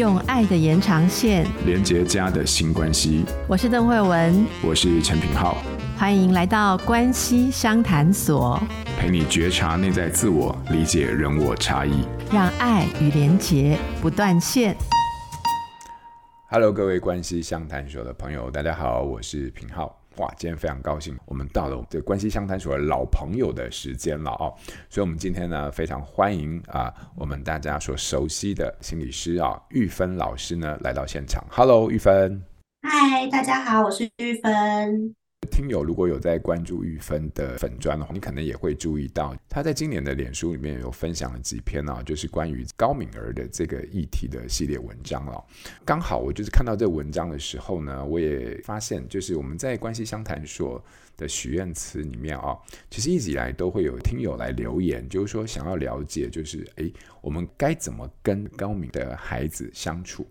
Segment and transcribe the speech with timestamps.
[0.00, 3.22] 用爱的延长线连接家的新关系。
[3.46, 5.58] 我是邓惠文，我是陈品浩，
[5.94, 8.58] 欢迎来到关系相谈所，
[8.98, 12.02] 陪你觉察内在自我，理解人我差异，
[12.32, 14.74] 让爱与连结不断线。
[16.48, 19.99] Hello，各位关系相谈所的朋友，大家好，我是品皓。
[20.20, 24.52] 哇，今天非常高兴，我们到了这关系相谈所的老朋友的时间了哦，
[24.90, 31.42] 所以，我们今天呢非常欢迎啊，我们大家所熟悉的心理师啊，玉芬老师呢来到现场。
[31.50, 32.44] Hello，玉芬。
[32.82, 35.14] 嗨，大家好，我是玉芬。
[35.48, 45.42] 听友如果有在关注玉芬的粉专的话，你可能也会注意到，他在今年的脸书里面有分享了几篇啊，就是关于高敏儿的这个议题的系列文章了。
[45.82, 50.82] 刚好我就是看到这文章的时候呢，我也发现，就是我们在关系相谈所
[51.16, 52.54] 的许愿词里面啊，
[52.90, 60.26] 其实一直以来都会有听友来留言，就是说想要了解，就是诶，我们该怎么跟高敏的孩子相处。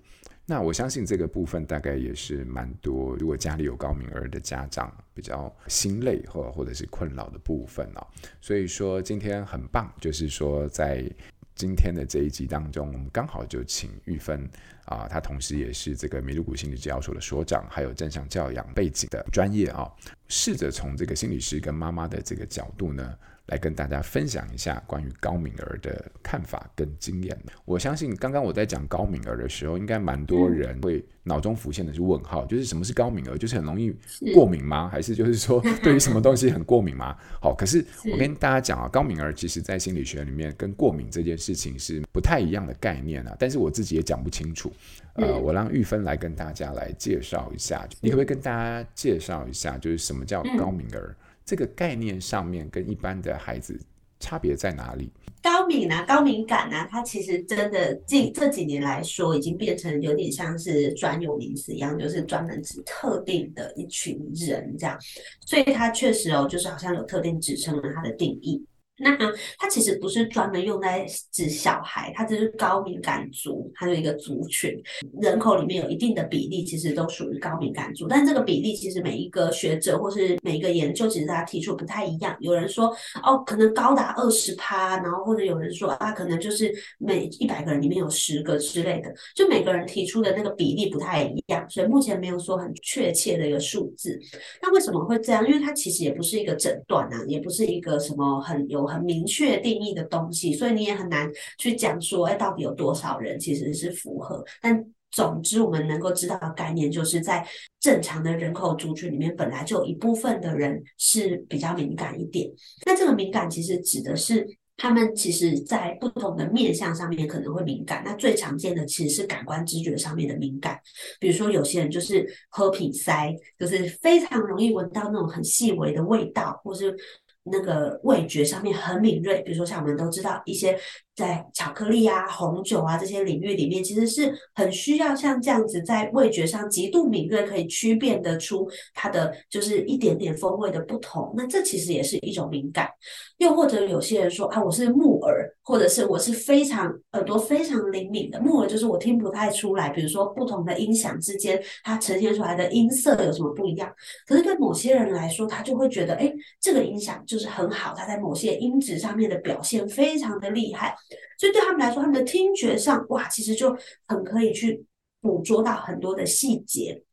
[0.50, 8.08] 那我相信这个部分大概也是蛮多，如果家里有高敏儿的家长比较心累或或者是困扰的部分哦。
[8.42, 11.08] 所以说今天很棒，就是说在
[11.54, 14.50] 今天的这一集当中，我们刚好就请玉芬
[14.86, 19.88] 啊，她同时也是这个米鲁谷心理治疗所的所长，还有正向教养背景的专业啊，
[20.30, 23.16] 试着从这个心理师跟妈妈的这个角度呢。
[23.50, 27.38] 来跟大家分享一下关于高敏儿的看法跟经验。
[27.66, 33.38] 我相信刚刚我在讲高敏儿的时候，应该蛮多人会脑中浮现的是问号，就是什么是高敏儿？
[33.38, 33.94] 就是很容易
[34.34, 34.88] 过敏吗？
[34.90, 37.16] 还是就是说 对于什么东西很过敏吗？
[37.42, 43.36] 好，可是我跟大家讲啊，高敏儿其实在心理学里面跟过敏这件事情是不太一样的概念啊。
[43.40, 44.72] 但是我自己也讲不清楚，
[45.14, 51.16] 呃，我让玉芬来跟大家来介绍一下，你可不可以跟大家介绍一下，就是什么叫高敏儿？
[51.50, 53.76] 这个概念上面跟一般的孩子
[54.20, 55.12] 差别在哪里？
[55.42, 64.96] 高敏啊，高敏感啊，它其实真的近这几年来说，已经变成有点像是专有名词一样，就是专门指特定的一群人这样。
[65.44, 68.64] 所以它确实哦，就是好像有特定指称了它的定义。
[69.00, 69.16] 那
[69.58, 74.78] 它其实不是专门用来指小孩，它只是高敏感族，它有一个族群，
[75.22, 78.08] 人口里面有一定的比例，其实都属于高敏感族。
[78.08, 82.36] 但这个比例其实每一个学者或是每一个研究，其实大家提出不太一样。
[82.42, 82.94] 有人说
[83.24, 94.20] 哦，可能高达二十趴，然后或者有人说啊，可能就是每一百个人里面有十个之类的，就每个人提出的那个比例不太一样，所以目前没有说很确切的一个数字。
[94.62, 95.48] 那为什么会这样？
[95.48, 98.89] 因为它其实也不是一个诊断啊，也不是一个什么很有。
[98.90, 104.44] 很明确定义的东西，所以你也很难去讲说，哎，到底有多少人其实是符合？
[104.62, 107.44] 但总之，我们能够知道的概念，就是在
[107.80, 112.48] 正常的人口族群里面，本来就有一部分的人是比较敏感一点。
[112.86, 114.48] 那这个敏感其实指的是
[114.78, 118.04] 他们其实在不同的面向上面可能会敏感。
[118.06, 120.80] 那最常见的其实是感官知觉上面的敏感，
[121.20, 126.96] 比如说有些人就是喝鼻塞，就是非常容易闻到那种很细微的味道，或是。
[127.44, 130.78] 那个味觉上面很敏锐，比如说像我们都知道一些
[131.16, 141.34] 在巧克力啊、红酒啊这些领域里面，其实是很需要像这样子在味觉上极度敏锐，可以区辨得出它的就是一点点风味的不同。
[141.36, 142.90] 那这其实也是一种敏感。
[143.38, 145.19] 又或者有些人说啊，我是木
[145.64, 153.94] 或者是我是非常耳朵非常灵敏的木耳，就是我听不太出来，比如说不同的音响之间，它呈现出来的音色有什么不一样。
[154.26, 160.96] 可是对某些人来说，他就会觉得，哎，这个音响就是很好，它在某些音质上面的表现非常的厉害，
[161.38, 163.76] 所以对他们来说，他们的听觉上，哇，其实就
[164.08, 164.84] 很可以去
[165.22, 167.04] 捕捉到很多的细节。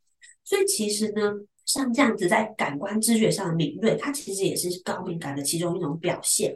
[0.44, 1.32] 所以其实呢。
[1.66, 6.54] 像这样子在感官知觉上的敏锐，它其实也是高敏感的其中一种表现。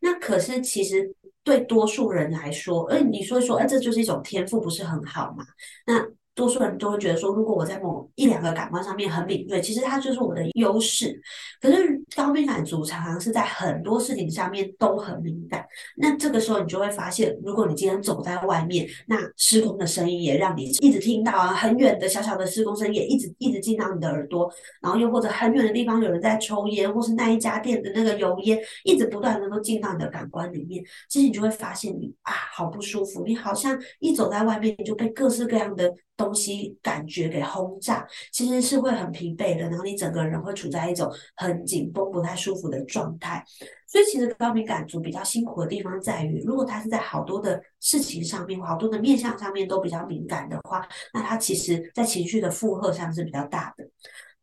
[0.00, 1.12] 那可是其实
[1.42, 5.44] 对多数人来说，哎，你说说，哎，这就是一种天赋，不是很好嘛？
[5.86, 11.20] 那多数人都会觉得说，如果我在某一两个感官上面很敏锐，其实它就是我的优势。
[11.60, 15.64] 可是高敏感族常常是在很多事情上面都很敏感。
[15.96, 24.50] 那这个时候你就会发现，如果你今天走在外面，那施工的声音也让你一直听到啊，很远的小小的施工声也一直一直进到你的耳朵，
[24.82, 43.44] 然后又或者很远的地方有人在抽烟，或是那一家店的那个油烟一直不断能够进到你的感官里面，其实你就会发现你啊，好不舒服，你好像一走在外面你就被各式各样的东西感觉给轰炸，其实是会很疲惫的，然后你整个人会处在一种很紧绷、不太舒服的状态。
[43.86, 53.84] 所以，其实高敏感族比较辛苦的地方在于，如果他是在好多的事情上面、好多的面向上面都比较敏感的话，那他其实在情绪的负荷上是比较大的。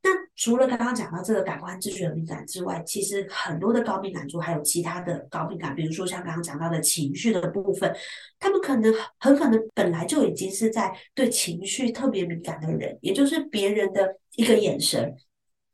[0.03, 7.93] 那除了刚刚讲到这个感官知觉的敏感之外，其实很多的高敏感族还有其他的高敏感，比如说像刚刚讲到的情绪的部分，
[8.39, 15.13] 他们可能很可能本来就已经是在对情绪特别敏感的人，也就是别人的一个眼神，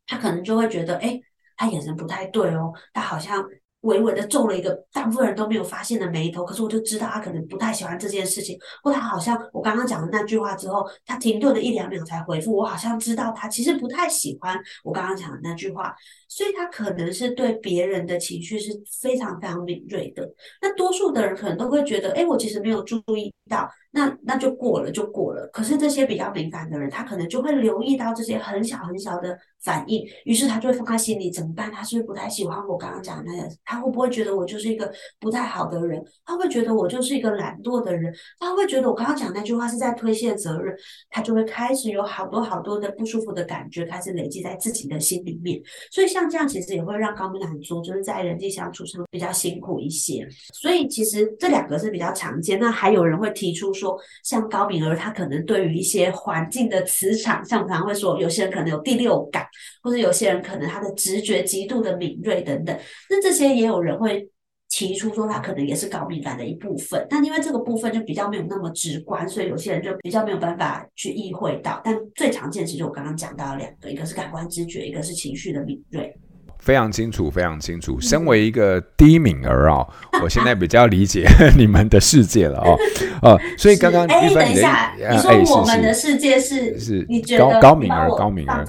[0.08, 1.20] 他可能就会觉得，哎，
[1.58, 3.44] 他眼神不太对哦，他好像。
[3.84, 15.94] 微微的皱了一个大部分人都没有发现的眉头，可是我就知道他可能不太喜欢这件事情，或他好像我刚刚讲的那句话之后，他停顿了一两秒才回复，我好像知道他其实不太喜欢我刚刚讲的那句话，
[16.30, 18.72] 所以他可能是对别人的情绪是
[19.02, 20.26] 非常非常敏锐的。
[20.62, 23.70] 那多数的人可能都会觉得，哎，我其实没有注意到。
[23.96, 31.72] 那那就过了就过了，可是这些比较敏感的人，他可能就会留意到这些很小很小的反应，于是他就会放在心里，怎么办？
[31.72, 33.48] 他是不是不太喜欢我刚刚讲的那个？
[33.64, 36.04] 他会不会觉得我就是一个不太好的人？
[36.26, 38.12] 他会觉得我就是一个懒惰的人？
[38.40, 40.76] 他会觉得我刚刚讲那句话是在推卸责任？
[41.12, 45.62] 他就会开始有好多好多的不舒服的感觉开始累积在自己的心里面。
[45.92, 50.28] 所以像这样其实也会让高敏感族就是在人际相处上比较辛苦一些。
[50.52, 52.60] 所以其实这两个是比较常见。
[52.60, 53.83] 那还有人会提出说。
[53.84, 59.46] 说像高敏儿，他可能对于一些环境的磁场，像我常常会说，有些人可能有第六感，
[59.82, 62.78] 或者有些人可能他的直觉极度的敏锐等等。
[63.10, 64.30] 那这些也有人会
[64.70, 67.06] 提出说，他可能也是高敏感的一部分。
[67.10, 71.80] 但因为这个部分就比较没有那么直观，所以有些人就比较没有办法去意会到。
[71.84, 76.16] 但最常见其实我刚刚讲到两个，一个是感官知觉，一个是情绪的敏锐。
[76.64, 78.00] 非常清楚，非常清楚。
[78.00, 79.88] 身为一个低敏儿啊、哦，
[80.24, 81.28] 我现在比较理解
[81.58, 82.78] 你们的世界了哦。
[83.22, 88.66] 呃，所以刚刚哎，等一下，你说我们的世界是是你觉得高高敏儿，高敏儿。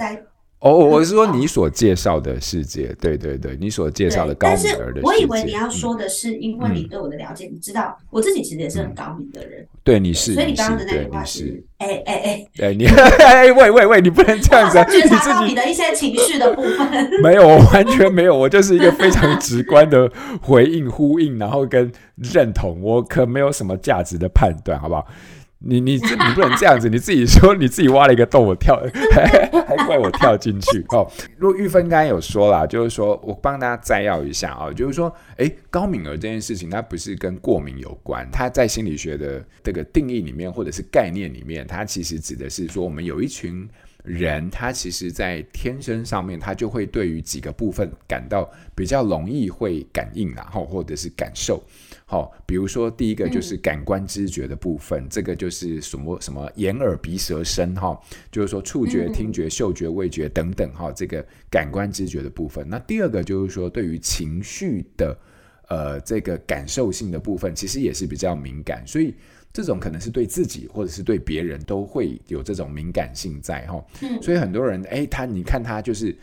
[0.64, 4.78] 哦，我是说你所介绍的世界，对对对，你所介绍的高敏儿的世界。
[4.78, 9.66] 但是我以为你要说的是，因为你对我的了解，你知道我自己其实也是很高敏的人。
[9.82, 16.88] 对，你是，所以你刚刚的那句话是，哎哎哎，对你，哎喂喂喂，你不能这样子，觉察到你的一些情绪的部分。
[17.22, 25.06] 没有，我完全没有，我就是一个非常直观的回应、呼应，然后跟认同，我可没有什么价值的判断，好不好？
[25.66, 28.76] 你你这你不能这样子，你自己说 你自己挖了一个洞，我跳
[29.12, 31.10] 还，怪我跳进去哦。
[31.36, 43.68] 如玉芬刚才有说啦，就是说我帮大家摘要一下啊、就是说，诶，高敏儿这件事情，它不是跟过敏有关，它在心理学的这个定义里面或者是概念里面，它其实指的是说，我们有一群
[44.04, 51.62] 人，他其实在天生上面，他就会对于几个部分感到比较容易会感应，然后或者是感受。
[52.06, 57.98] 好，比如说第一个就是感官知觉的部分，嗯、这个就是什么什么眼耳鼻舌身哈，
[58.30, 62.68] 就是说触觉、听觉、嗅觉、味觉等等哈，这个感官知觉的部分。
[62.68, 65.18] 那第二个就是说对于情绪的
[65.68, 69.14] 呃这个感受性的部分，其实也是比较敏感，所以
[69.50, 73.82] 这种可能是对自己或者是对别人都会有这种敏感性在哈。
[74.20, 76.14] 所以很多人哎，他你看他就是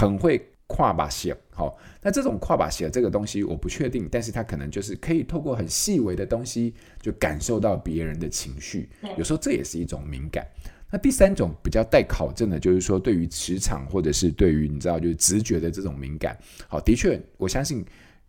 [0.00, 0.40] 很会。
[0.66, 10.46] 跨把写好，那这种跨把写这个东西我不确定，但是它可能就是可以透过很细微的东西就感受到别人的情绪，有时候这也是一种敏感。
[10.90, 17.84] 那第三种比较待考证的，就是说对于磁场或者是对于你知道就是直觉的这种敏感，好，的确我相信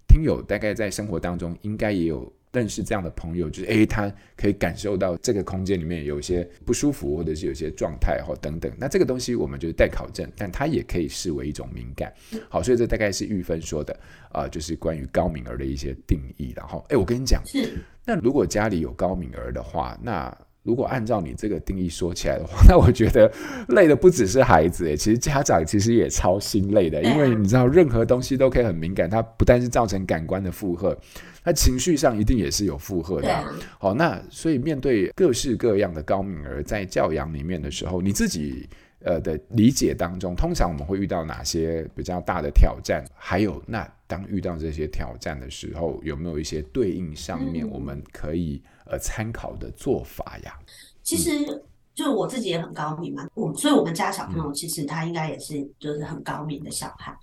[0.08, 2.32] 听友大概在生活当中应该也有。
[2.54, 8.72] 认识这样的朋友，就是诶，他可以感受到这个空间里面有一些不舒服，或者是有些状态或等等。
[8.78, 12.12] 那这个东西我们就是待考证，但它也可以视为一种敏感。
[12.50, 13.94] 好，所以这大概是玉芬说的
[14.32, 16.54] 啊、呃，就是关于高敏儿的一些定义。
[16.56, 20.36] 然后，诶，我跟你讲，是那如果家里有高敏儿的话，那
[20.68, 23.32] 如果按照你这个定义说起来的话， 那我觉得
[23.70, 30.96] 累的不只是孩子，诶，其实家长其实也超心累的，因为你知道任何东西都可以很敏感，它不但是造成感官的负荷。
[31.42, 38.68] 它情绪上一定也是有负荷的，啊，好，那所以面对各式各样的高敏儿在教养里面的时候，你自己
[39.02, 43.06] 呃的理解当中，通常我们会遇到哪些比较大的挑战？
[43.16, 50.58] 还有，那当遇到这些挑战的时候，有没有一些对应上面我们可以呃参考的做法呀？
[51.04, 51.64] 其实
[51.94, 57.18] 就我自己也很高明嘛，我所以我们家小朋友其实他应该也是就是很高明的小孩。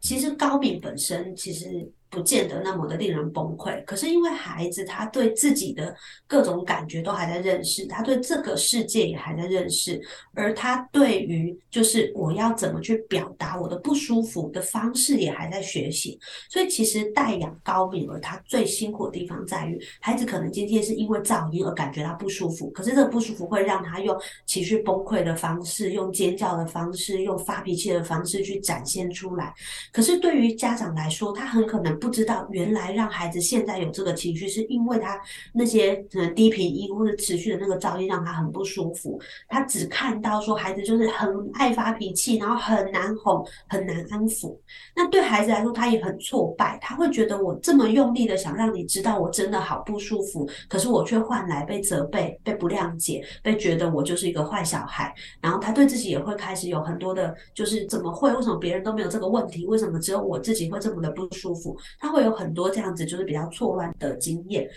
[0.00, 1.90] 其实高明本身其实。
[2.08, 5.94] 不见得那么的令人崩溃，可是因为孩子他对自己的
[6.26, 10.00] 各种感觉都还在认识，他对这个世界也还在认识，
[10.32, 16.18] 而他对于就是我要怎么去表达我的不舒服的方式也还在学习。
[16.48, 29.52] 所以其实带养高敏儿他最辛苦的地方在于，孩子可能今天是因为噪音而感觉到不舒服，可是这个不舒服会让他用情绪崩溃的方式、用尖叫的方式、用发脾气的方式去展现出来。
[29.92, 31.96] 可是对于家长来说，他很可能。
[32.06, 35.20] 不知道原来让孩子现在有这个情绪，是因为他
[35.52, 39.20] 那些可能低频音或者持续的那个噪音让他很不舒服。
[39.48, 44.56] 他只看到说孩子就是很爱发脾气，然后很难哄，很难安抚。
[44.94, 55.12] 那对孩子来说，他也很挫败，他会觉得我这么用力的想让你知道我真的好不舒服，可是我却换来被责备、被不谅解、被觉得我就是一个坏小孩。
[55.40, 58.32] 然后他对自己也会开始有很多的，就是怎么会？
[58.32, 59.66] 为什么别人都没有这个问题？
[59.66, 61.76] 为什么只有我自己会这么的不舒服？
[61.98, 64.68] 他会有很多这样子，就是比较错乱的经验。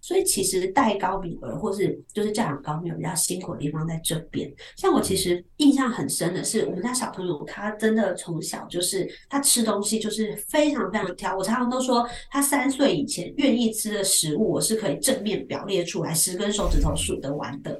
[0.00, 4.50] 所以其实带高敏儿，或是就是教养高敏儿比较辛苦的地方在这边。
[4.74, 11.36] 像我其实印象很深的是，我们家小朋友他真的从小就是他吃东西就是非常非常挑。
[11.36, 17.78] 我常常都说，他三岁以前愿意吃的食物，我是可以正面表列出来，十根手指头数得完的。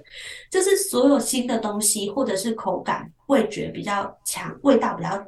[0.50, 5.24] 就是所有新的东西，或者是口感、味觉比较强、味道比较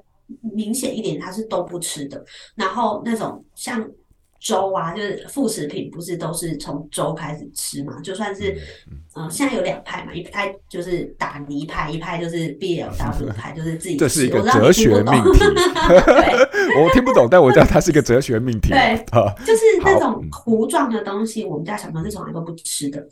[0.55, 2.25] 明显一点，他是都不吃的。
[2.55, 3.89] 然后那种像。
[4.43, 8.01] 粥啊，就是副食品，不是都是从粥开始吃嘛？
[8.01, 8.53] 就算是，
[8.91, 14.01] 嗯、呃，现在有两派嘛，一派就是打泥派，一派就是 BLW 派，就是自己吃。
[14.01, 15.41] 这是一个哲学命题。
[15.41, 18.71] 对， 我听不懂，但我知道它是一个哲学命题。
[18.71, 19.05] 对，
[19.45, 23.07] 就是那种糊状的东西，我们家小朋友是从来都不吃的。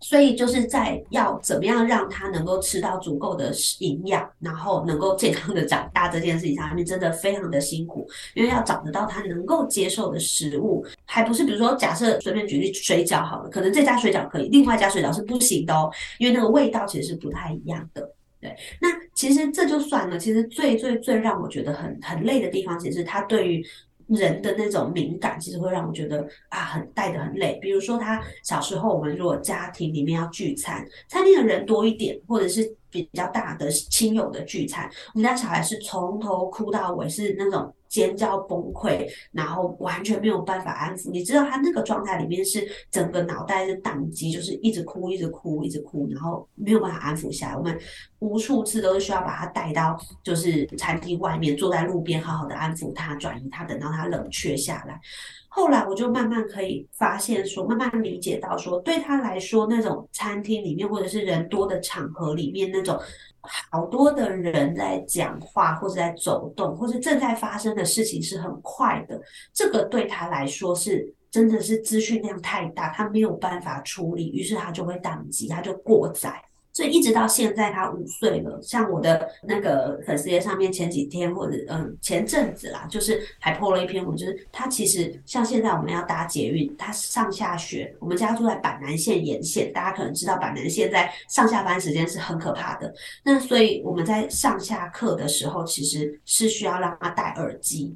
[0.00, 18.10] 所以就是在要怎么样让他能够吃到足够的营养，然后能够健康的长大这件事情上面，真的非常的辛苦，因为要找得到他能够接受的食物，还不是比如说假设随便举例水饺好了，可能这家水饺可以，另外一家水饺是不行的哦，因为那个味道其实是不太一样的。
[18.40, 23.66] 对，那其实这就算了，其实最最最让我觉得很很累的地方，其实他对于。
[24.10, 27.58] 人的那种敏感，其实会让我觉得啊，很带的很累。
[27.62, 37.72] 比如说，他小时候，我们如果家庭里面要聚餐，餐厅的人多一点，或者是比较大的亲友的聚餐，我们家小孩是从头哭到尾，是那种。
[37.90, 41.10] 尖叫崩溃，然后完全没有办法安抚。
[41.10, 47.56] 你知道他那个状态里面是整个脑袋是宕机，就是一直哭，一直哭，一直哭，然后没有办法安抚下来。
[47.56, 47.76] 我们
[48.20, 55.00] 无数次都是需要把他带到就是餐厅外面，坐在路边好好的安抚他，转移他，等到他冷却下来。
[55.48, 62.96] 后来我就慢慢可以发现说，慢慢理解到说，对他来说，那种餐厅里面或者是人多的场合里面那种。
[63.42, 69.20] 好多的人在讲话，或者在走动，或者正在发生的事情是很快的。
[69.52, 76.42] 这个对他来说是真的是资讯量太大，他没有办法处理，于是他就会宕机，他就过载。
[76.72, 78.60] 所以一直到现在，他五岁了。
[78.62, 92.94] 像我的那个粉丝页上面，前几天或者嗯前阵子啦，就是还 po 了一篇文，就是他其实像现在我们要搭捷运，他上下学，我们家住在板南线沿线，大家可能知道板南线在上下班时间是很可怕的。
[93.24, 97.94] 那所以我们在上下课的时候，其实是需要让他戴耳机。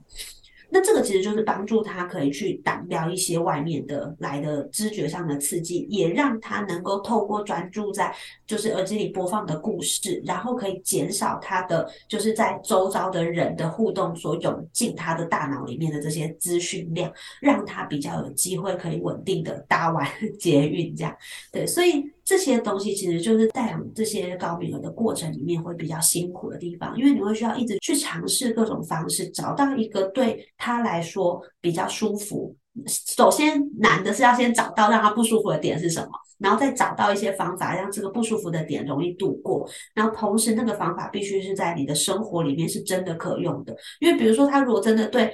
[0.75, 8.13] 那这个其实就是帮助他可以去挡掉一些外面的来的知觉上的刺激，也让他能够透过专注在
[8.45, 20.05] 就是耳机里播放的故事，然后可以减少他的就是在周遭的人的互动所涌进他的大脑里面的这些资讯量，让他比较有机会可以稳定的搭完
[20.41, 21.17] 捷运这样。
[21.53, 22.05] 对，所以。
[22.25, 32.57] 这些东西其实就是带养这些高敏儿的过程里面会比较辛苦的地方，因为你会需要一直去尝试各种方式，找到一个对他来说比较舒服。
[32.89, 39.69] 首先难的是要先找到让他不舒服的点是什么，然后再找到一些方法让这个不舒服的点容易度过。
[39.95, 45.33] 然后同时那个方法必须是在你的生活里面是真的可用的，因为比如说他如果真的对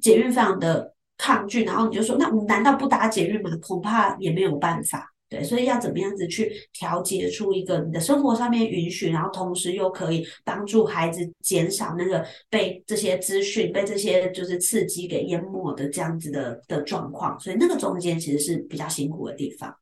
[0.00, 3.50] 捷运非常的抗拒，然后你就说那我们难道不搭捷运吗？
[3.60, 5.12] 恐怕也没有办法。
[5.28, 17.38] 对，所以要怎么样子去调节出一个你的生活上面允许，然后同时又可以帮助孩子减少那个被这些资讯、被这些就是刺激给淹没的这样子的的状况。
[17.38, 19.74] 所以那个中间其实是比较辛苦的地方。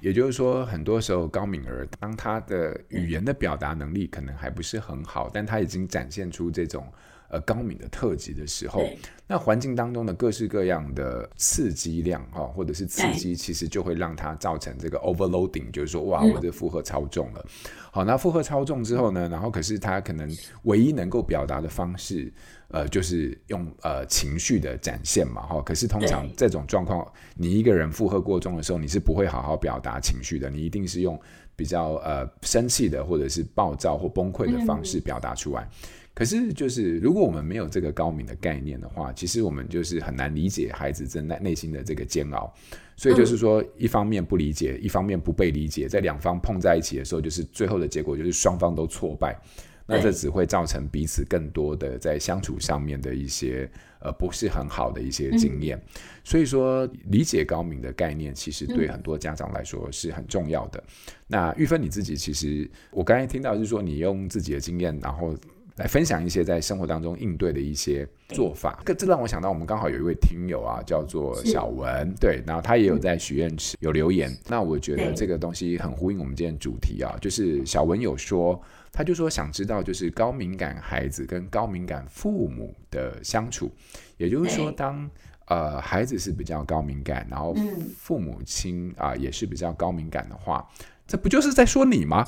[0.00, 6.84] 也就是说，很多时候高敏儿当他的语言的表达能力可能还不是很好，但他已经展现出这种。
[7.32, 8.86] 呃，高敏的特质的时候，
[9.26, 17.42] 那环境当中的各式各样的刺激量哈，或者是刺激，其实就会让它造成这个 overloading，就是说，哇，我的负荷超重了。
[17.90, 20.30] 好，那负荷超重之后呢，然后可是他可能
[20.64, 22.30] 唯一能够表达的方式，
[22.72, 25.60] 呃，就是用呃情绪的展现嘛，哈。
[25.60, 31.20] 可是通常这种状况，你一个人负荷过重的时候，你是不会好好表达情绪的，你一定是用
[31.54, 35.68] 比较呃生气的，或者是暴躁或崩溃的方式表达出来。
[36.14, 42.52] 可是，就是如果我们没有这个高明的概念的话，其实我们就是很难理解孩子正在内心的这个煎熬。
[42.96, 49.34] 所以就是说，一方面不理解，一方面不被理解，在两方碰在一起的时候，就是最后的结果就是双方都挫败。
[49.92, 53.70] 那这只会造成彼此更多的在相处上面的一些
[54.00, 55.76] 呃不是很好的一些经验。
[55.76, 60.82] 嗯、所以说，理解高敏的概念，其实对很多家长来说是很重要的。
[60.86, 60.92] 嗯、
[61.26, 65.36] 那玉芬你自己，其实我刚才听到是说，你用自己的经验，然后。
[65.82, 74.30] 来分享一些在生活当中应对的一些做法，这这让我想到，我们刚好有一位听友啊，叫做小文，对，然后他也有在许愿池有留言。
[74.48, 78.62] 那我觉得这个东西很呼应我们今天主题啊，就是小文有说，
[78.92, 83.68] 他就说想知道就是高敏感孩子跟高敏感父母的相处，
[84.18, 85.10] 也就是说当
[85.46, 87.56] 呃孩子是比较高敏感，然后
[87.98, 90.64] 父母亲啊、呃、也是比较高敏感的话。
[91.06, 92.24] 这不就是在说你吗？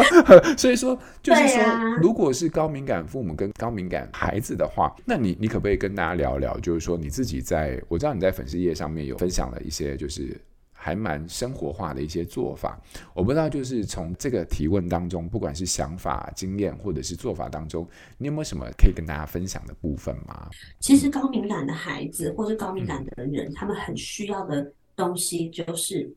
[0.56, 1.62] 所以说，就是说，
[2.00, 6.58] 如果是高敏感父母跟高敏感孩子的话，那你你可不可以跟大家聊聊？
[6.60, 10.40] 就是说，你自己在我知道你在粉丝页上面有分享了一些，就是
[10.72, 12.80] 还蛮生活化的一些做法。
[13.12, 17.86] 我不知道，就是从这个提问当中，不管是想法、经验或者是做法当中，
[18.16, 20.48] 你有没有什么可以跟大家分享的部分吗？
[20.80, 26.10] 其实高敏感的孩子或是高敏感的人，嗯、他们很需要的东西就是。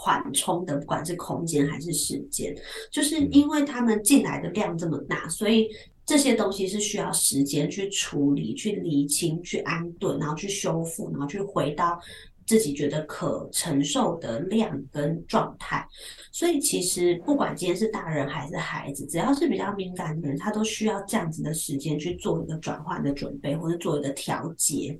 [0.00, 2.54] 缓冲的，不管是空间还是时间，
[2.88, 5.68] 就是因为他们进来的量这么大，所以
[6.06, 11.98] 这些东西是需要时间去处理、去理清、去安顿，然后去修复，然后去回到
[12.46, 15.84] 自己觉得可承受的量跟状态。
[16.30, 24.96] 所以其实不管今天是大人还是孩子，只要是比较敏感的人，他都需要这样子的时间去做一个转换的准备，或者做一个调节。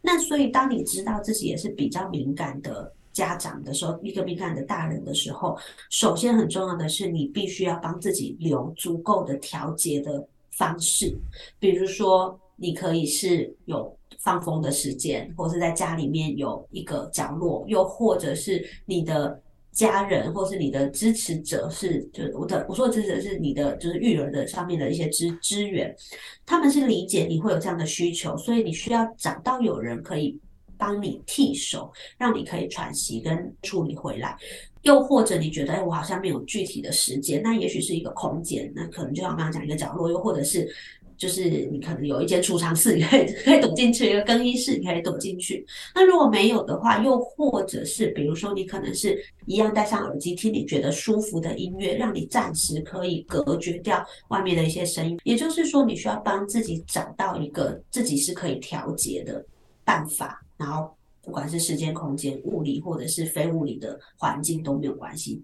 [0.00, 2.90] 那所以当你知道自己也是比较敏感的。
[3.20, 5.54] 家长的时候，一个敏感的大人的时候，
[5.90, 11.14] 首先很重要的是，你必须要帮自己留足够的调节的方式。
[11.58, 19.38] 比如说，你可以是有放风的时间，或是在家里面有一个角落，又或者是你的
[19.70, 25.94] 家人或是你的支持者是，就是我的我说的支持者是你的，就是育儿的上面的一些资资源，
[26.46, 30.40] 他们是理解你会有这样的需求，所以你需要找到有人可以。
[30.80, 34.34] 帮你替手，让你可以喘息跟处理回来。
[34.82, 40.68] 又或者你觉得，哎，我好像没有具体的时间，那也许是一个空间，那可能就像刚刚讲一个角落，又或者是。
[41.20, 45.62] 就是你可能有一间储藏室，你可以可以躲进去；一个更衣室，你可以躲进去。
[45.94, 55.20] 那如果没有的话，又或者是比如说，你可能是一样戴上耳机听你觉得舒服的音乐，让你暂时可以隔绝掉外面的一些声音。
[55.24, 59.44] 也就是说，你需要帮自己找到一个自己是可以调节的
[59.84, 60.42] 办法。
[60.60, 65.42] 然后，不管是时间、空间、物理或者是非物理的环境都没有关系。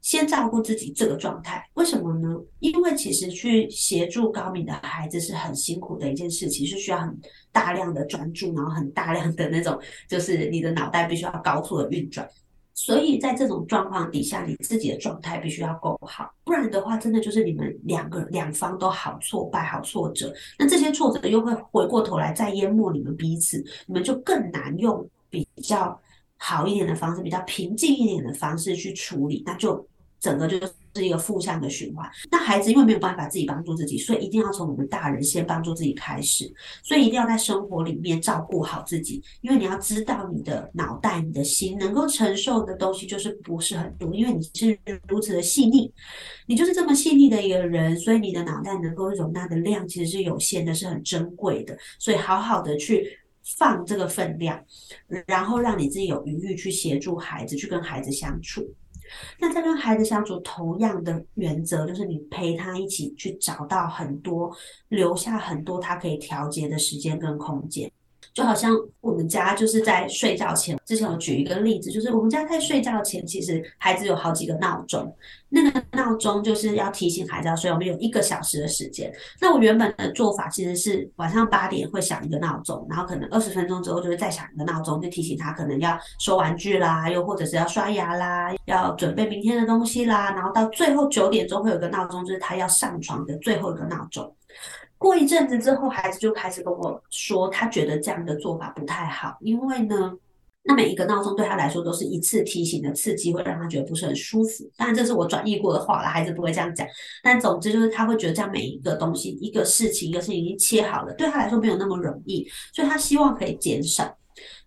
[0.00, 2.28] 先照顾自己这个状态，为什么呢？
[2.60, 7.18] 因为其实去协助高敏的孩子是很辛苦的一件事情，是需要很
[7.50, 9.78] 大量的专注，然后很大量的那种，
[10.08, 12.26] 就是你的脑袋必须要高速的运转。
[12.80, 20.32] 所以在这种状况底下，你自己的状态必须要够好，不然的话，真的就是你们两个两方都好挫败、好挫折。
[20.56, 26.00] 那这些挫折又会回过头来再淹没你们彼此，你们就更难用比较
[26.36, 29.84] 好一点的方式、比较平静一点的方式去处理，那就
[30.20, 30.56] 整个就。
[30.98, 32.08] 是一个负向的循环。
[32.30, 36.52] 那孩子因为没有办法自己帮助自己，所以一定要从我们大人先帮助自己开始。
[36.82, 45.92] 所以一定要在生活里面照顾好自己，因为你要知道你的脑袋、你的心能够承受的东西就是不是很多，因为你是如此的细腻，
[46.46, 51.76] 你就是这么细腻的一个人，所以你的脑袋能够容纳的量其实是有限的，是很珍贵的。
[51.98, 53.06] 所以好好的去
[53.56, 54.62] 放这个分量，
[55.26, 58.62] 然后让你自己有余裕去协助孩子，去跟孩子相处。
[59.38, 64.54] 那在跟孩子相处，同样的原则就是你陪他一起去找到很多，
[64.88, 67.90] 留下很多他可以调节的时间跟空间。
[68.38, 75.12] 就好像我们家就是在睡觉前，之前我举一个例子，就是我们家在睡觉前，其实孩子有好几个闹钟，
[75.48, 77.68] 那个闹钟就是要提醒孩子要睡。
[77.68, 79.12] 我们有一个小时的时间。
[79.40, 90.30] 那我原本的做法其实是晚上八点会响一个闹钟，然后可能二十分钟之后就会再响一个闹钟，就提醒他可能要收玩具啦，又或者是要刷牙啦，要准备明天的东西啦。
[90.30, 94.32] 然后到最后九点钟会有个闹钟，就是他要上床的最后一个闹钟。
[94.98, 100.12] 过一阵子之后，孩子就开始跟我说，他觉得这样的做法不太好，因为呢，
[100.64, 104.68] 那每一个闹钟对他来说都是一次提醒的刺激，会让他觉得不是很舒服。
[104.76, 106.86] 当然，这是我转译过的话了，孩子不会这样讲。
[107.22, 114.18] 但总之就是他会觉得这样每一个东西、一个事情、一个事情已经切好了，对他来说没有那么容易，所以他希望可以减少。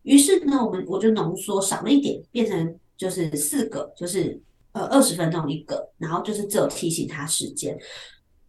[0.04, 4.42] 于是呢，我们我就浓缩少了一点，变成就是四个，就是
[4.72, 7.78] 呃二十分钟一个，然后就是只有提醒他时间。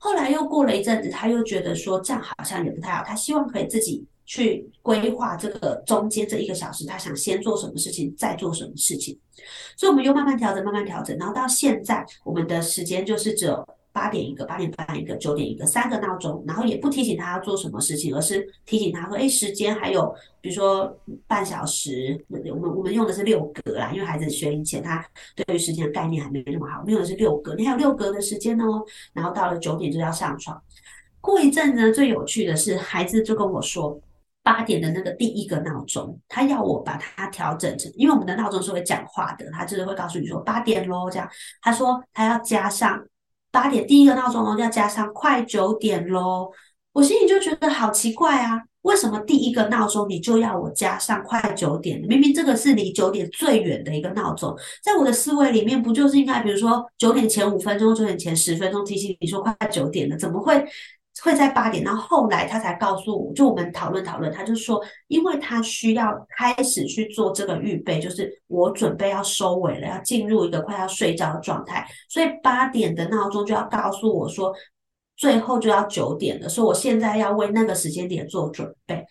[0.03, 9.17] 后来又过了一阵子，他又觉得说这样好像也不太好，他希望可以自己去规划这个中间这一个小时，他想先做什么事情，再做什么事情。
[9.77, 25.05] 所以我们又慢慢调整，慢慢调整，然后到现在我们的时间就是只有八点一个、八点半一个、九点一个三个闹钟，然后也不提醒他要做什么事情，而是提醒他说：“哎，时间还有，比如说半小时。”我们我们用的是六格啦，因为孩子学龄前，他
[25.37, 27.55] 对于时间的概念还没那么好，我们用的是六格。
[27.55, 30.61] 你还有六格的时间哦，然后到了九点就要上床。
[31.21, 34.01] 过一阵子呢，最有趣的是，孩子就跟我说。
[34.45, 41.31] 八点的那个第一个闹钟，他要我把它调整成，因为我们的闹钟是会讲话的，他就是会告诉你说八点喽，这样。
[41.61, 43.01] 他说他要加上
[43.53, 46.51] 八点第一个闹钟哦，要加上快九点喽。
[46.93, 52.01] 我心里就觉得好奇怪啊，为什么第一个闹钟你就要我加上快九点？
[52.03, 60.65] 明明这个是离九点最远的一个闹钟，在我的思维里面不就是应该，比如说九点前五分钟、九点前十分钟提醒你说快九点了，怎么会？
[61.23, 74.53] 会在八点，然后后来他才告诉我，就我们讨论讨论，他就说，因为他需要开始去做这个预备，就是我准备要收尾了，要进入一个快要睡觉的状态，所以八点的闹钟就要告诉我说，
[75.17, 79.05] 最后就要九点了，所以我现在要为那个时间点做准备，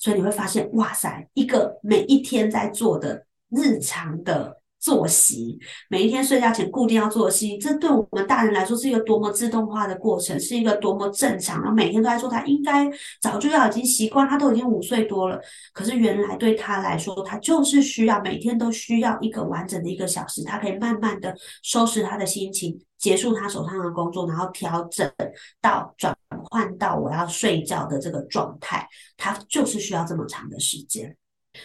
[0.00, 4.61] 所以你会发现，哇塞，一个每一天在做的日常的。
[4.82, 5.56] 作息，
[5.88, 11.60] 每一天睡觉前固定要作息，这对我们大人来说是一个多么自动化的过程，是一个多么正常。
[11.60, 12.90] 然后每天都在说，他应该
[13.20, 15.40] 早就要已经习惯，他都已经五岁多了。
[15.72, 25.08] 可是原来对他来说，他就是需要每天都需要一个完整的一个小时，他可以慢慢的收拾他的心情，结束他手上的工作，然后调整
[25.60, 26.12] 到转
[26.50, 28.84] 换到我要睡觉的这个状态。
[29.16, 31.16] 他就是需要这么长的时间。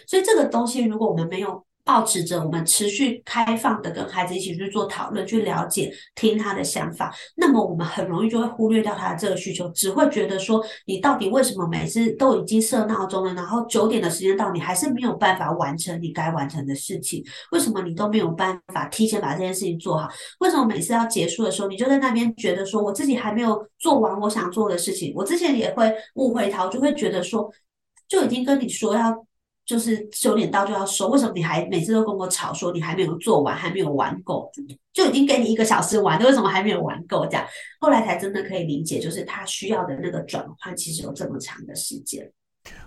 [0.05, 1.65] 所以这个东西，如果我们没有。
[1.87, 17.23] 保持着我们持续开放的跟孩子一起去做讨论，去了解、听他的想法，那么我们很容易就会忽略掉他的这个需求，只会觉得说，你到底为什么每次都已经设闹钟了，然后九点的时间到，你还是没有办法完成你该完成的事情？
[17.53, 20.09] 为什么你都没有办法提前把这件事情做好？
[20.41, 25.13] 为什么每次要结束的时候，你就在那边觉得说，我自己还没有做完我想做的事情？
[25.15, 27.49] 我之前也会误会他，就会觉得说，
[28.09, 29.25] 就已经跟你说要。
[29.67, 34.49] 就是九点到就要收，为什么你还每次都跟我吵说你还没有做完，还没有玩够？
[34.93, 37.25] 就已经给你一个小时玩，为什么还没有玩够？
[37.25, 37.45] 这样
[37.81, 42.31] 后来才真的可以理解，就是他需要的那个转换其实有这么长的时间。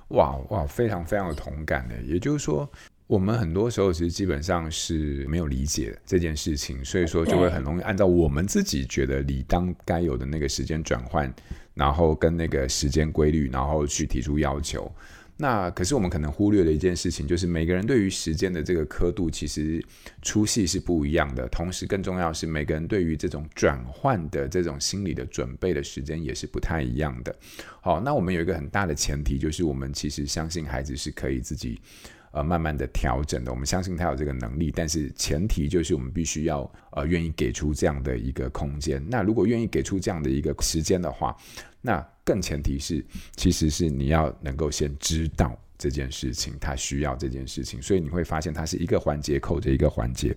[0.08, 1.94] 哇哇，非常非常有同感的。
[2.00, 2.66] 也就是说，
[3.06, 11.30] 我们很多时候其实基本上是没有理解这件事情，所以说就会很容易按照我们自己觉得理当该有的那个时间转换，
[11.74, 14.90] 然后跟那个时间规律，然后去提出要求。
[15.40, 19.82] 那可是我们可能忽略了一件事情，就是每个人对于时间的这个刻度其实
[20.20, 21.48] 粗细是不一样的。
[21.48, 27.34] 同时，更重要是每个人对于这种转换的这种心理的准备的时间也是不太一样的。
[27.80, 31.80] 好，那我们有一个很大的前提，就是我们其实相信孩子是可以自己
[32.32, 33.50] 呃慢慢的调整的。
[33.50, 39.02] 我们相信他有这个能力，但是前提就是我们必须要呃愿意给出这样的一个空间。
[39.08, 41.36] 那如果愿意给出这样的一个时间的话，
[41.80, 43.04] 那更前提是，
[43.36, 50.36] 其实是你要能够先知道这件事情，他需要这件事情，所以你会发现它是一个环节扣着一个环节。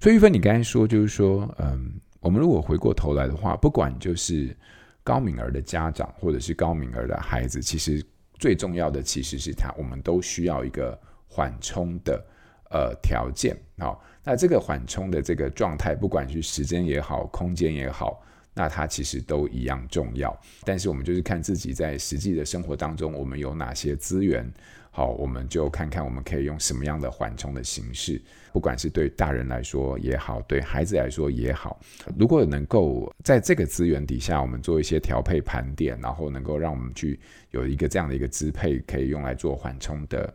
[0.00, 4.56] 所以玉芬，你刚才说就是说，嗯，我们如果回过头来的话，不管就是
[5.02, 8.00] 高敏儿的家长或者是高敏儿的孩子，其实
[8.38, 10.98] 最重要的其实是他，我们都需要一个
[11.36, 12.24] 缓冲的
[12.70, 13.54] 呃条件。
[13.76, 18.22] 好，那这个缓冲的这个状态，不管是时间也好，空间也好。
[18.54, 24.50] 那它其实都一样重要，但是我们就是看自己在实际的生活当中，我们有哪些资源，
[24.90, 28.18] 好，我们就看看我们可以用什么样的缓冲的形式，
[28.54, 31.78] 不管是对大人来说也好，对孩子来说也好，
[32.18, 37.20] 如果能够在这个资源底下，我们做一些调配盘点，然后能够让我们去
[37.50, 40.34] 有一个这样的一个支配，可以用来做缓冲的，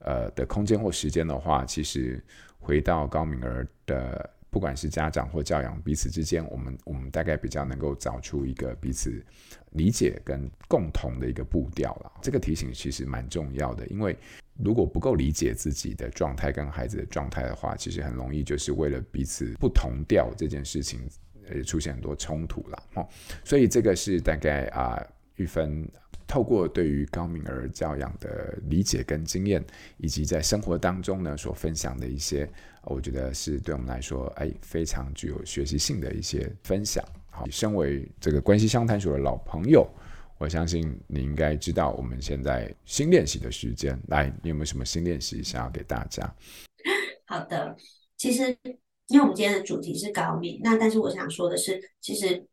[0.00, 2.22] 呃的空间或时间的话，其实
[2.58, 4.30] 回到高敏儿的。
[4.52, 9.24] 不管是家长或教养，彼此之间，我们我们大概比较能够找出一个彼此
[9.74, 12.10] 理解跟共同的一个步调了。
[12.20, 14.18] 这个提醒其实蛮重要的，因为
[14.56, 21.08] 如果不够理解自己的状态跟孩子的状态的话，其实很容易就是为了彼此不同调这件事情，
[21.48, 22.82] 呃，出现很多冲突了。
[22.94, 23.08] 哦，
[23.44, 25.00] 所以这个是大概啊，
[25.36, 25.88] 玉芬。
[26.30, 29.64] 透过对于高敏儿教养的理解跟经验，
[29.96, 32.48] 以及在生活当中呢所分享的一些，
[32.84, 37.04] 我觉得是对我们来说，哎，非常具有学习性的一些分享。
[37.32, 39.84] 好，身为这个关系相谈所的老朋友，
[40.38, 44.00] 我相信你应该知道我们现在新练习的时间。
[44.06, 46.32] 来，你有没有什么新练习想要给大家？
[47.26, 47.76] 好的，
[48.16, 48.56] 其实
[49.08, 52.46] 因为我们今天的主题是高敏，那但是我想说的是，其实。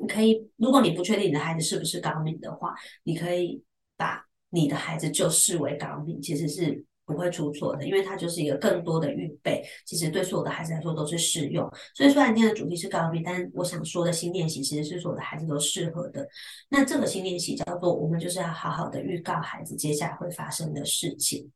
[0.00, 3.62] 你可以，如果你不确定你的孩子是不是高敏的话，你可以
[3.96, 11.68] 把你的孩子就视为高敏，其实是不会出错的，因为它就是一个更多的预备，其实对所有的孩子来说都是适用。
[11.94, 16.26] 所以虽然今天的主题是高敏，但我想说的新练习其实是所有的孩子都适合的。
[16.68, 21.50] 那这个新练习叫做，我们就是要好好的预告孩子接下来会发生的事情。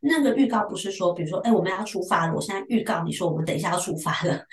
[0.00, 4.44] 那个预告不是说，比如说，哎，我们要出发了，我现在预告你说我们等一下要出发了，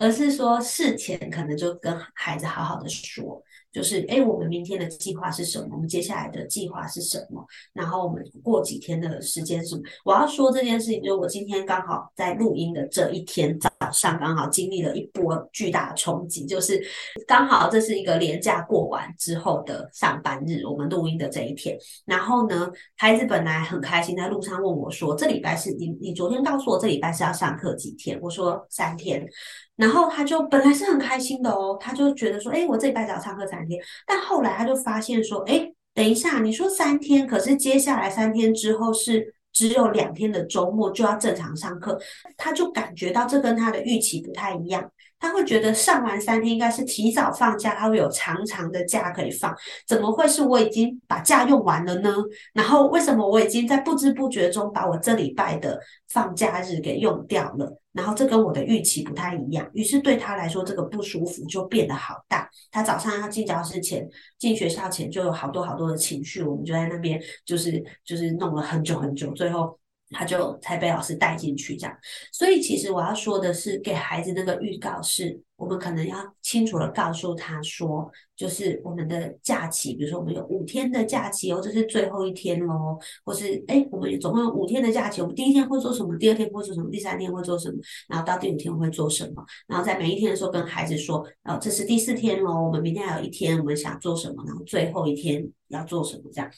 [0.00, 3.40] 而是说事前可能就跟孩子好好的说。
[3.72, 5.68] 就是，哎，我们明天的计划是什么？
[5.70, 7.40] 我们接下来的计划是什么？
[7.72, 9.82] 然后我们过几天的时间什么？
[10.04, 16.84] 我要说这件事情，就是我今天刚好在录音的这一天早上，刚好经历了一波巨大的冲击，就是
[17.28, 21.78] 刚好这是一个连假过完之后的上班日，我们录音的这一天。
[22.04, 29.24] 然后呢，孩子本来很开心，在路上问我说：“这礼拜是你，你昨天告诉我这礼拜是要上课几天？”我说：“三天。”
[29.80, 33.82] 然后他就本来是很开心的哦，他就觉得说，哎，我这礼拜只要上课三天。
[34.06, 41.98] 但后来他就发现说，哎，等一下，你说三天，可是接下来三天之后是只有两天的周末就要正常上课，
[42.36, 44.92] 他就感觉到这跟他的预期不太一样。
[45.18, 49.54] 他会觉得上完三天应该是提早放假，他会有长长的假可以放，
[49.86, 52.14] 怎么会是我已经把假用完了呢？
[52.52, 57.79] 然后为什么我已经在不知不觉中把我这礼拜的放假日给用掉了？
[57.92, 62.48] 然后这跟我的预期不太一样，于是对他来说这个不舒服就变得好大。
[62.70, 69.79] 他早上要进教室前，进学校前就有好多好多的情绪，我们就在那边就是就是弄了很久很久，最后。
[70.10, 71.96] 他就才被老师带进去，这样。
[72.32, 86.16] 所以其实我要说的是，给孩子那个预告是，我们可能要清楚的告诉他说，就是我们的假期，比如说我们有五天的假期哦，这是最后一天咯，或是哎，我们总共有五天的假期，我们第一天会做什么？
[86.18, 86.90] 第二天会做什么？
[86.90, 87.78] 第三天会做什么？
[88.08, 89.44] 然后到第五天会做什么？
[89.68, 94.42] 然后在每一天的时候跟孩子说，哦，这是第四天咯，我们明天还有一天，我们想做什么？
[94.46, 96.24] 然后最后一天要做什么？
[96.32, 96.50] 这样。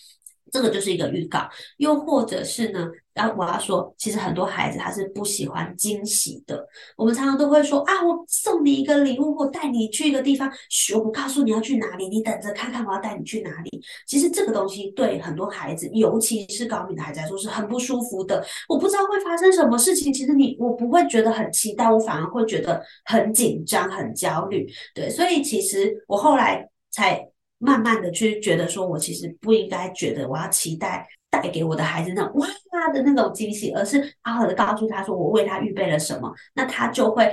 [0.51, 6.67] 这个就是一个预告，又或者是呢，然后我要说，其实很多孩子他是不喜欢惊喜的。
[6.97, 13.83] 我们常常都会说啊，我送你一个礼物，或带你去一个地方，嘘，我不告诉你要去哪里，你等着看看我要带你去哪里。
[14.07, 18.45] 其实这个东西对很多孩子，尤其是高敏的孩子来说是很不舒服的。
[18.69, 24.67] 我不知道会发生什么事情，其实你我不会觉得很期待，我反而会觉得很紧张、很焦虑。
[24.95, 27.27] 对，所以其实我后来才。
[27.65, 32.33] 慢慢的去觉得说，我其实不应该觉得我要期待带给我的孩子那种
[32.87, 37.31] 他的那种惊喜，而是好好的告诉他说，我为他预备了什么，那他就会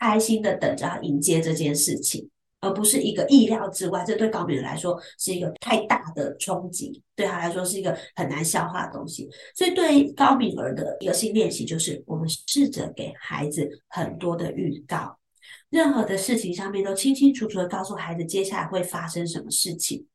[0.00, 2.28] 开心的等着迎接这件事情，
[2.60, 4.02] 而不是一个意料之外。
[4.06, 9.28] 这对高敏来说是一个太大的冲击，对他来说是一个很难消化的东西。
[9.54, 15.18] 所以对高敏儿的一个新练习就是，我们试着给孩子很多的预告。
[15.70, 20.06] 任何的事情上面都清清楚楚的告诉孩子接下来会发生什么事情。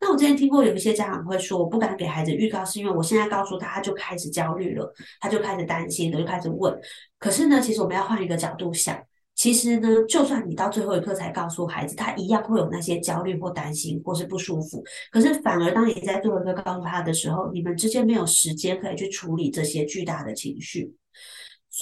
[0.00, 6.76] 那我之前听过有一些家长会说，我不敢给孩子预告，是因为我现在告诉他，他就开始焦虑了，他就开始担心了，就开始问。
[7.18, 9.00] 可是呢，其实我们要换一个角度想，
[9.34, 14.84] 其实呢，就算你到最后一刻才告诉孩子，他一样会有那些焦虑或担心或是不舒服。
[15.10, 20.92] 可是反而当你在最后一刻告诉他的时候，你们之间没有时间可以去处理这些巨大的情绪。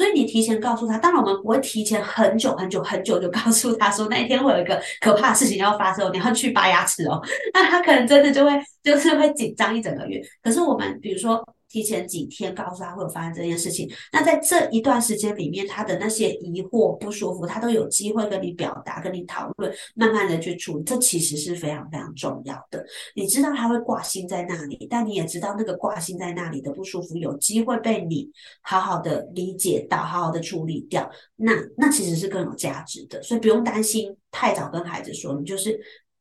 [0.01, 7.21] 所以你提前告诉他，当然我们不会提前很久很久很久就告诉他说，那一天会有一个可怕的事情要发生，你要去拔牙齿哦，
[7.53, 10.19] 那他可能真的就会就是会紧张一整个月。
[10.43, 11.47] 可是我们比如说。
[11.71, 20.85] 提前几天告诉他会有发生这件事情，那在这一段时间里面，他的那些疑惑、不舒服，他都有机会跟你表达、跟你讨论，慢慢的去处理。
[20.85, 22.85] 这其实是非常非常重要的。
[23.15, 28.29] 你知道他会挂心在那里，但你也知道那个挂心在那里的不舒服，有机会被你
[28.63, 31.09] 好好的理解到，好好的处理掉。
[31.37, 35.81] 那那其实是更有价值的，所以不用担心太早跟孩子说，你就是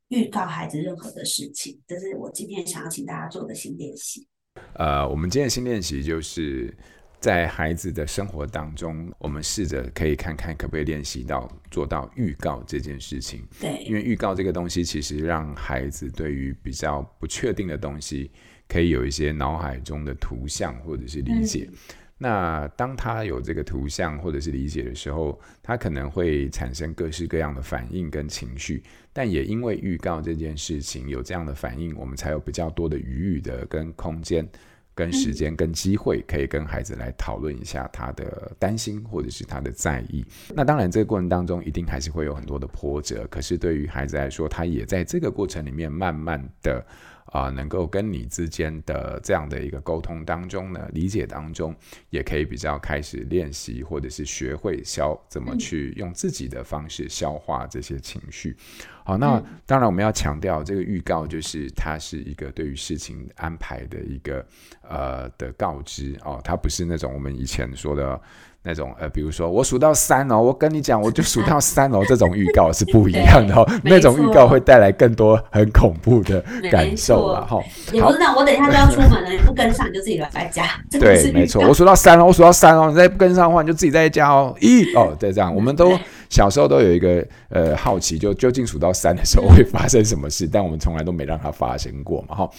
[0.09, 1.79] 预告孩子任何的事情。
[1.87, 4.27] 这是我今天想要请大家做的新练习。
[4.73, 6.73] 呃，我们今天的新练习就是
[7.19, 13.45] 在孩子的生活当中，我们试着可以看看可不可以练习到做到预告这件事情。
[13.59, 18.31] 对，因为预告这个东西，其实让孩子对于比较不确定的东西，
[18.67, 21.67] 可以有一些脑海中的图像或者是理解。
[21.69, 21.77] 嗯
[22.21, 34.45] 那当他有这个图像或者是理解的时候，他可能会产生各式各样的反应跟情绪，但也因为预告这件事情有这样的反应，我们才有比较多的余裕的跟空间、
[34.93, 40.25] 跟时间、跟机会，可以跟孩子来讨论一下他的担心或者是他的在意。
[40.53, 46.85] 那当然，这个过程当中一定还是会有很多的波折，可是对于孩子来说，他也在这个过程里面慢慢的。
[47.31, 51.75] 啊、呃，能够跟你之间的这样的一个沟通当中呢，理解当中，
[52.09, 58.55] 也可以比较开始练习，或者是学会消怎么去用自己的方式消化这些情绪。
[59.03, 64.45] 好，那当然我们要强调，这个预告就是它是一个对于事情安排的一个
[64.81, 68.21] 呃的告知哦，它不是那种我们以前说的。
[68.69, 73.67] 那种呃，比如说我数到三哦，我跟你讲，我就数到 三哦，这种预告是不一样的哦。
[73.83, 76.39] 那种预告会带来更多很恐怖的
[76.71, 77.59] 感受了哈。
[77.91, 80.65] 也不是那，我等一下就要出门了，你不跟上你就自己来家。
[80.91, 84.55] 对，没错，我数到三哦，我数到三哦，你再不跟上的话，你就自己在家哦。
[84.61, 85.97] 一哦，对，这样，我们都
[86.29, 92.49] 小时候都有一个呃好奇，就究竟数到三的时候会发生什么事，但我们从来都没让它发生过嘛哈。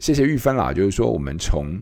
[0.00, 1.80] 谢谢玉芬啦，就是说我们从。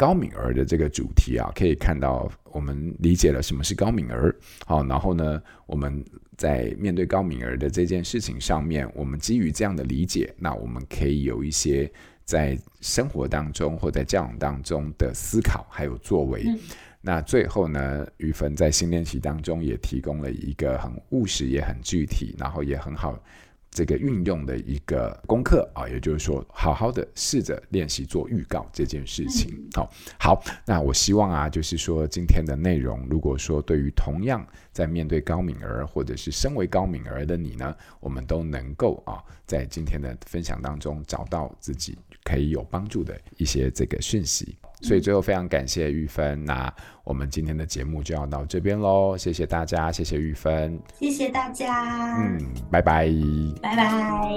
[0.00, 4.34] 高敏儿的这个主题啊，可以看到我们理解了什么是高敏儿。
[4.64, 6.02] 好，然后呢，我们
[6.38, 11.92] 在面对高敏儿的这件事情上面，我们基于这样的理解，那我们可以有一些
[12.24, 16.44] 在生活当中或在教养当中的思考还有作为。
[16.46, 16.58] 嗯、
[17.02, 23.22] 那最后呢，于芬在新练习当中也提供了一个很务实也很具体，然后也很好。
[23.70, 29.68] 这个运用的一个功课啊，也就是说，好好的试着练习做预告这件事情。
[29.74, 44.56] 好，好，那我希望啊，就是说今天的内容，如果说对于同样在面对高敏儿或者是身为高敏儿的你呢，我们都能够啊，在今天的分享当中找到自己可以有帮助的一些这个讯息。
[44.80, 46.72] 所以最后非常感谢玉芬，那
[47.04, 52.38] 我们今天的节目就要到这边喽，谢谢大家，谢谢玉芬，谢谢大家，嗯，
[52.70, 53.10] 拜拜，
[53.62, 54.30] 拜拜。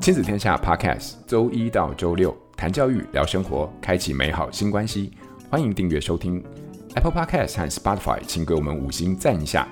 [0.00, 5.12] 亲子天下 Podcast，周一到周六谈教育、聊生活，开启美好新关系，
[5.48, 6.44] 欢迎订阅收听
[6.94, 9.66] Apple Podcast 和 Spotify，请给我们五星赞一下。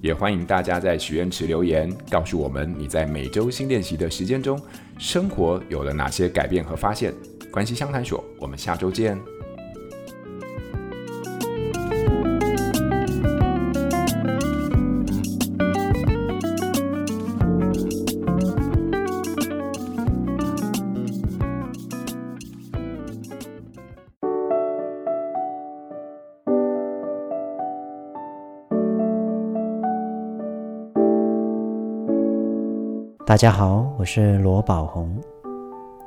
[0.00, 4.60] 也欢迎大家在许愿池留言，告诉我们你在每周新练习的时间中，
[4.98, 7.12] 生活有了哪些改变和发现。
[7.50, 9.18] 关系相谈所，我们下周见。
[33.38, 35.16] 大家好，我是罗宝红。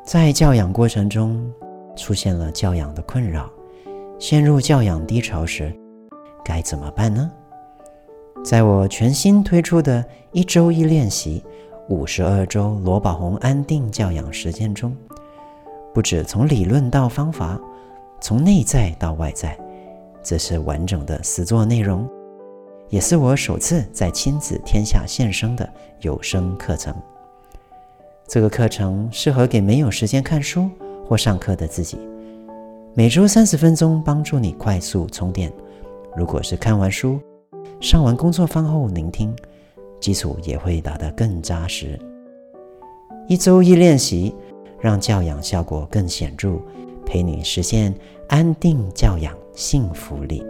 [0.03, 1.49] 在教养过程中
[1.95, 3.49] 出现了教养的困扰，
[4.19, 5.73] 陷入教养低潮时，
[6.43, 7.31] 该怎么办呢？
[8.43, 11.41] 在我全新推出的一周一练习
[11.87, 14.93] 五十二周罗宝红安定教养实践中，
[15.93, 17.57] 不止从理论到方法，
[18.19, 19.57] 从内在到外在，
[20.21, 22.05] 这是完整的实作内容，
[22.89, 26.93] 也是我首次在亲子天下现身的有声课程。
[28.33, 30.69] 这个课程适合给没有时间看书
[31.05, 31.97] 或上课的自己，
[32.93, 35.51] 每周三十分钟，帮助你快速充电。
[36.15, 37.19] 如果是看完书、
[37.81, 39.35] 上完工作坊后聆听，
[39.99, 41.99] 基础也会打得更扎实。
[43.27, 44.33] 一周一练习，
[44.79, 46.53] 让教养效果更显著，
[47.05, 47.93] 陪你实现
[48.29, 50.41] 安定教养幸福力。